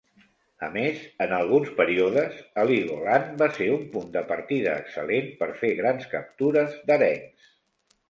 A 0.67 0.69
més, 0.77 1.03
en 1.25 1.35
alguns 1.39 1.69
períodes, 1.81 2.39
Heligoland 2.63 3.29
va 3.43 3.51
ser 3.59 3.69
un 3.77 3.87
punt 3.93 4.11
de 4.19 4.27
partida 4.35 4.77
excel·lent 4.81 5.33
per 5.45 5.55
fer 5.63 5.75
grans 5.85 6.13
captures 6.19 6.79
d'arengs. 6.91 7.57